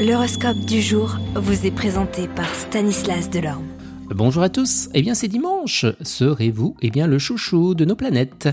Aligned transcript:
L'horoscope 0.00 0.60
du 0.60 0.80
jour 0.80 1.18
vous 1.34 1.66
est 1.66 1.70
présenté 1.70 2.26
par 2.26 2.48
Stanislas 2.54 3.28
Delorme. 3.28 3.66
Bonjour 4.08 4.42
à 4.42 4.48
tous, 4.48 4.88
eh 4.94 5.02
bien 5.02 5.12
c'est 5.12 5.28
dimanche, 5.28 5.84
serez-vous 6.00 6.74
eh 6.80 6.88
bien 6.88 7.06
le 7.06 7.18
chouchou 7.18 7.74
de 7.74 7.84
nos 7.84 7.96
planètes? 7.96 8.48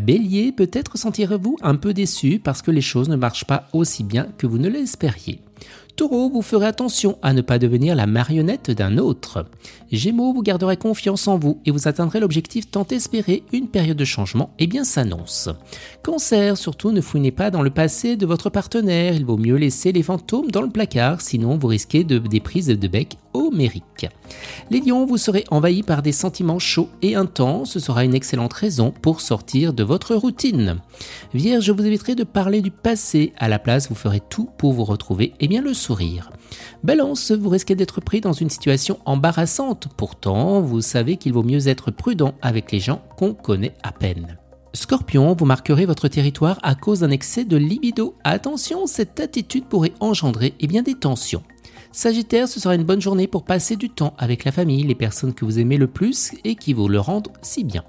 Bélier, 0.00 0.52
peut-être 0.52 0.96
sentirez-vous 0.96 1.56
un 1.60 1.74
peu 1.74 1.92
déçu 1.92 2.38
parce 2.38 2.62
que 2.62 2.70
les 2.70 2.80
choses 2.80 3.08
ne 3.08 3.16
marchent 3.16 3.46
pas 3.46 3.66
aussi 3.72 4.04
bien 4.04 4.28
que 4.38 4.46
vous 4.46 4.58
ne 4.58 4.68
l'espériez. 4.68 5.40
Taureau, 5.96 6.30
vous 6.30 6.42
ferez 6.42 6.66
attention 6.66 7.18
à 7.22 7.34
ne 7.34 7.42
pas 7.42 7.58
devenir 7.58 7.94
la 7.94 8.06
marionnette 8.06 8.70
d'un 8.70 8.96
autre. 8.96 9.46
Gémeaux, 9.90 10.32
vous 10.32 10.42
garderez 10.42 10.78
confiance 10.78 11.28
en 11.28 11.38
vous 11.38 11.60
et 11.66 11.70
vous 11.70 11.86
atteindrez 11.86 12.18
l'objectif 12.18 12.70
tant 12.70 12.86
espéré, 12.86 13.42
une 13.52 13.68
période 13.68 13.98
de 13.98 14.04
changement 14.04 14.54
et 14.58 14.66
bien 14.66 14.84
s'annonce. 14.84 15.50
Cancer, 16.02 16.56
surtout 16.56 16.92
ne 16.92 17.02
fouinez 17.02 17.30
pas 17.30 17.50
dans 17.50 17.60
le 17.60 17.70
passé 17.70 18.16
de 18.16 18.24
votre 18.24 18.48
partenaire, 18.48 19.14
il 19.14 19.26
vaut 19.26 19.36
mieux 19.36 19.56
laisser 19.56 19.92
les 19.92 20.02
fantômes 20.02 20.50
dans 20.50 20.62
le 20.62 20.70
placard, 20.70 21.20
sinon 21.20 21.58
vous 21.58 21.68
risquez 21.68 22.04
de, 22.04 22.18
des 22.18 22.40
prises 22.40 22.68
de 22.68 22.88
bec 22.88 23.18
homériques. 23.34 24.08
Les 24.70 24.80
vous 24.80 25.16
serez 25.16 25.44
envahis 25.50 25.82
par 25.82 26.02
des 26.02 26.12
sentiments 26.12 26.58
chauds 26.58 26.88
et 27.00 27.14
intenses, 27.14 27.72
ce 27.72 27.80
sera 27.80 28.04
une 28.04 28.14
excellente 28.14 28.52
raison 28.52 28.92
pour 29.02 29.20
sortir 29.20 29.72
de 29.72 29.82
votre 29.82 30.14
routine. 30.14 30.76
Vierge, 31.32 31.70
vous 31.70 31.86
éviterai 31.86 32.14
de 32.14 32.24
parler 32.24 32.60
du 32.60 32.70
passé, 32.70 33.32
à 33.38 33.48
la 33.48 33.58
place 33.58 33.88
vous 33.88 33.94
ferez 33.94 34.20
tout 34.20 34.50
pour 34.58 34.72
vous 34.72 34.84
retrouver 34.84 35.32
et 35.40 35.48
le 35.60 35.74
sourire. 35.74 36.30
Balance, 36.82 37.32
vous 37.32 37.48
risquez 37.48 37.74
d'être 37.74 38.00
pris 38.00 38.20
dans 38.20 38.32
une 38.32 38.50
situation 38.50 38.98
embarrassante. 39.04 39.88
Pourtant, 39.96 40.60
vous 40.60 40.80
savez 40.80 41.16
qu'il 41.16 41.32
vaut 41.32 41.42
mieux 41.42 41.68
être 41.68 41.90
prudent 41.90 42.34
avec 42.42 42.72
les 42.72 42.80
gens 42.80 43.02
qu'on 43.16 43.34
connaît 43.34 43.74
à 43.82 43.92
peine. 43.92 44.38
Scorpion, 44.74 45.34
vous 45.38 45.44
marquerez 45.44 45.84
votre 45.84 46.08
territoire 46.08 46.58
à 46.62 46.74
cause 46.74 47.00
d'un 47.00 47.10
excès 47.10 47.44
de 47.44 47.56
libido. 47.56 48.14
Attention, 48.24 48.86
cette 48.86 49.20
attitude 49.20 49.66
pourrait 49.66 49.92
engendrer 50.00 50.54
eh 50.60 50.66
bien, 50.66 50.82
des 50.82 50.94
tensions. 50.94 51.42
Sagittaire, 51.92 52.48
ce 52.48 52.58
sera 52.58 52.74
une 52.74 52.84
bonne 52.84 53.02
journée 53.02 53.26
pour 53.26 53.44
passer 53.44 53.76
du 53.76 53.90
temps 53.90 54.14
avec 54.16 54.44
la 54.44 54.52
famille, 54.52 54.84
les 54.84 54.94
personnes 54.94 55.34
que 55.34 55.44
vous 55.44 55.58
aimez 55.58 55.76
le 55.76 55.88
plus 55.88 56.32
et 56.42 56.54
qui 56.54 56.72
vous 56.72 56.88
le 56.88 57.00
rendent 57.00 57.28
si 57.42 57.64
bien. 57.64 57.84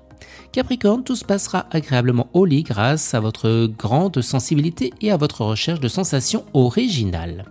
Capricorne, 0.52 1.04
tout 1.04 1.16
se 1.16 1.26
passera 1.26 1.66
agréablement 1.72 2.28
au 2.34 2.46
lit 2.46 2.64
grâce 2.64 3.14
à 3.14 3.20
votre 3.20 3.68
grande 3.68 4.22
sensibilité 4.22 4.94
et 5.02 5.12
à 5.12 5.18
votre 5.18 5.44
recherche 5.44 5.80
de 5.80 5.88
sensations 5.88 6.46
originales. 6.54 7.46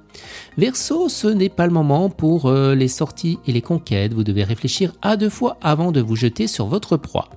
Verseau, 0.56 1.08
ce 1.08 1.26
n'est 1.26 1.48
pas 1.48 1.66
le 1.66 1.72
moment 1.72 2.10
pour 2.10 2.46
euh, 2.46 2.74
les 2.74 2.88
sorties 2.88 3.38
et 3.46 3.52
les 3.52 3.62
conquêtes, 3.62 4.14
vous 4.14 4.24
devez 4.24 4.44
réfléchir 4.44 4.92
à 5.02 5.16
deux 5.16 5.30
fois 5.30 5.56
avant 5.62 5.92
de 5.92 6.00
vous 6.00 6.16
jeter 6.16 6.46
sur 6.46 6.66
votre 6.66 6.96
proie. 6.96 7.28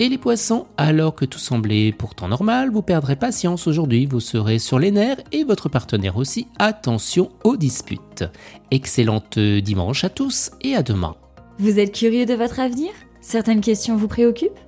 Et 0.00 0.08
les 0.08 0.18
poissons, 0.18 0.66
alors 0.76 1.14
que 1.14 1.24
tout 1.24 1.40
semblait 1.40 1.90
pourtant 1.90 2.28
normal, 2.28 2.70
vous 2.70 2.82
perdrez 2.82 3.16
patience 3.16 3.66
aujourd'hui, 3.66 4.06
vous 4.06 4.20
serez 4.20 4.60
sur 4.60 4.78
les 4.78 4.92
nerfs 4.92 5.20
et 5.32 5.42
votre 5.42 5.68
partenaire 5.68 6.16
aussi. 6.16 6.46
Attention 6.60 7.30
aux 7.42 7.56
disputes. 7.56 8.24
Excellente 8.70 9.38
dimanche 9.38 10.04
à 10.04 10.08
tous 10.08 10.52
et 10.60 10.76
à 10.76 10.84
demain. 10.84 11.16
Vous 11.58 11.80
êtes 11.80 11.92
curieux 11.92 12.26
de 12.26 12.34
votre 12.34 12.60
avenir? 12.60 12.90
Certaines 13.20 13.60
questions 13.60 13.96
vous 13.96 14.06
préoccupent? 14.06 14.67